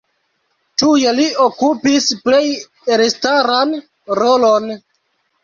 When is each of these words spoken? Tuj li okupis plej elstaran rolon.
Tuj 0.81 1.03
li 1.19 1.25
okupis 1.47 2.07
plej 2.23 2.41
elstaran 2.97 3.77
rolon. 4.23 4.69